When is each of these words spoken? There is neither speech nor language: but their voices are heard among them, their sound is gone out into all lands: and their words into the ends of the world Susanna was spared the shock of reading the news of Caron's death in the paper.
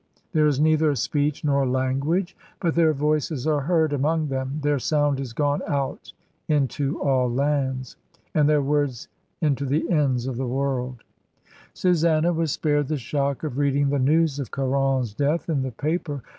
There 0.33 0.47
is 0.47 0.59
neither 0.59 0.95
speech 0.95 1.43
nor 1.43 1.63
language: 1.67 2.35
but 2.59 2.73
their 2.73 2.91
voices 2.91 3.45
are 3.45 3.61
heard 3.61 3.93
among 3.93 4.29
them, 4.29 4.57
their 4.63 4.79
sound 4.79 5.19
is 5.19 5.31
gone 5.31 5.61
out 5.67 6.11
into 6.47 6.99
all 6.99 7.29
lands: 7.31 7.97
and 8.33 8.49
their 8.49 8.63
words 8.63 9.09
into 9.41 9.63
the 9.63 9.87
ends 9.91 10.25
of 10.25 10.37
the 10.37 10.47
world 10.47 11.03
Susanna 11.75 12.33
was 12.33 12.51
spared 12.51 12.87
the 12.87 12.97
shock 12.97 13.43
of 13.43 13.59
reading 13.59 13.89
the 13.91 13.99
news 13.99 14.39
of 14.39 14.49
Caron's 14.49 15.13
death 15.13 15.47
in 15.47 15.61
the 15.61 15.69
paper. 15.71 16.23